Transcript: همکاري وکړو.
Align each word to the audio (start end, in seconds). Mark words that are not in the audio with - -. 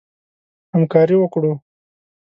همکاري 0.73 1.15
وکړو. 1.19 1.51